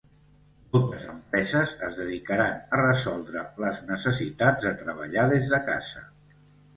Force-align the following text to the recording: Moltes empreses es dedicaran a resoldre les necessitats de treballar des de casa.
Moltes 0.75 1.03
empreses 1.09 1.73
es 1.87 1.99
dedicaran 1.99 2.55
a 2.77 2.79
resoldre 2.79 3.43
les 3.65 3.81
necessitats 3.91 4.65
de 4.69 4.73
treballar 4.81 5.27
des 5.35 5.47
de 5.53 5.61
casa. 5.69 6.03